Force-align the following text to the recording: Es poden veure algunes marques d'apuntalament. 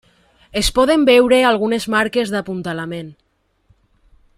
Es 0.61 0.69
poden 0.77 1.03
veure 1.09 1.39
algunes 1.51 1.87
marques 1.97 2.33
d'apuntalament. 2.37 3.13